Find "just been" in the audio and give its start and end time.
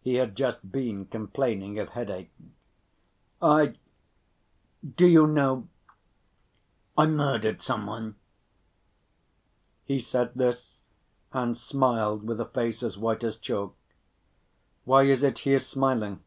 0.34-1.04